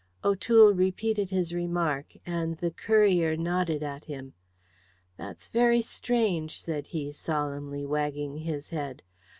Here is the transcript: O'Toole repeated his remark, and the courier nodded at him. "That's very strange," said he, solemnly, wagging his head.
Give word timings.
O'Toole 0.23 0.73
repeated 0.73 1.29
his 1.29 1.53
remark, 1.53 2.13
and 2.25 2.57
the 2.57 2.71
courier 2.71 3.37
nodded 3.37 3.83
at 3.83 4.05
him. 4.05 4.33
"That's 5.15 5.47
very 5.49 5.83
strange," 5.83 6.59
said 6.59 6.87
he, 6.87 7.11
solemnly, 7.11 7.85
wagging 7.85 8.37
his 8.37 8.71
head. 8.71 9.03